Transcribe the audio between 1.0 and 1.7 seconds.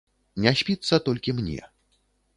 толькі мне.